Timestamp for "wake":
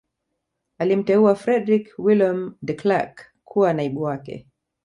4.01-4.47